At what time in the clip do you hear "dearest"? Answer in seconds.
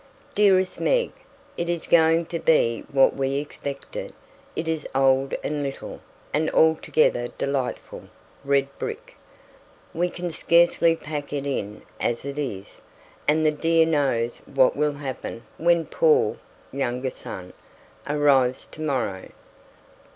0.33-0.79